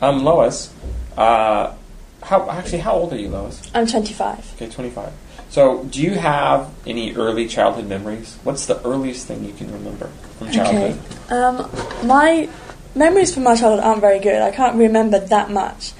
[0.00, 0.72] Um, Lois,
[1.16, 1.74] uh,
[2.22, 3.70] how actually how old are you, Lois?
[3.74, 4.54] I'm 25.
[4.54, 5.12] Okay, twenty five.
[5.50, 8.36] So, do you have any early childhood memories?
[8.44, 10.08] What's the earliest thing you can remember
[10.38, 11.00] from childhood?
[11.26, 11.34] Okay.
[11.34, 12.48] Um, my
[12.94, 14.42] memories from my childhood aren't very good.
[14.42, 15.92] I can't remember that much.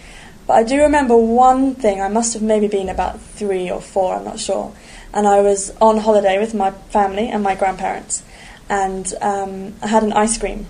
[0.47, 2.01] But I do remember one thing.
[2.01, 4.73] I must have maybe been about three or four, I'm not sure.
[5.13, 8.23] And I was on holiday with my family and my grandparents.
[8.69, 10.67] And um, I had an ice cream.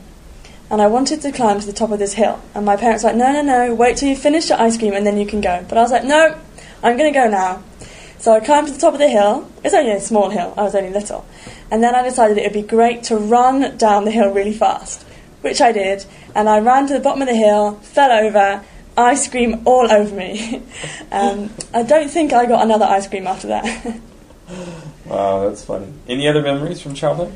[0.70, 2.40] And I wanted to climb to the top of this hill.
[2.54, 4.92] And my parents were like, no, no, no, wait till you finish your ice cream
[4.92, 5.64] and then you can go.
[5.68, 6.38] But I was like, no,
[6.82, 7.62] I'm going to go now.
[8.18, 9.50] So I climbed to the top of the hill.
[9.64, 11.24] It's only a small hill, I was only little.
[11.70, 15.04] And then I decided it would be great to run down the hill really fast,
[15.40, 16.04] which I did.
[16.34, 18.64] And I ran to the bottom of the hill, fell over,
[18.96, 20.62] ice cream all over me.
[21.12, 24.00] um, I don't think I got another ice cream after that.
[25.04, 25.92] Wow, that's funny.
[26.06, 27.32] Any other memories from childhood?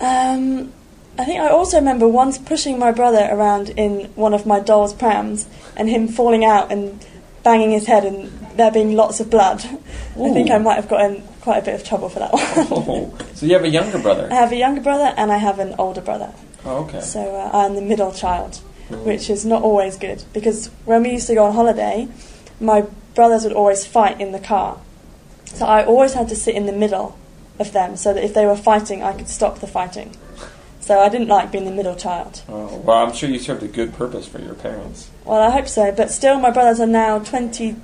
[0.00, 0.72] um,
[1.18, 4.94] I think I also remember once pushing my brother around in one of my doll's
[4.94, 7.04] prams and him falling out and
[7.42, 9.58] banging his head and there being lots of blood.
[9.58, 12.42] I think I might have gotten quite a bit of trouble for that one.
[12.70, 14.28] Oh, so you have a younger brother?
[14.30, 16.32] I have a younger brother and I have an older brother.
[16.64, 17.00] Oh, okay.
[17.00, 18.56] So uh, I'm the middle child,
[18.88, 22.08] which is not always good because when we used to go on holiday,
[22.60, 24.78] my brothers would always fight in the car.
[25.46, 27.18] So I always had to sit in the middle
[27.58, 30.16] of them so that if they were fighting, I could stop the fighting.
[30.82, 32.42] So I didn't like being the middle child.
[32.48, 35.08] Oh, well, I'm sure you served a good purpose for your parents.
[35.24, 37.80] Well, I hope so, but still, my brothers are now 27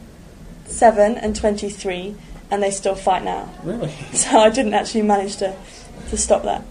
[1.17, 2.17] and 23,
[2.51, 3.49] and they still fight now.
[3.63, 3.93] Really?
[4.13, 5.55] So I didn't actually manage to,
[6.11, 6.65] to stop that.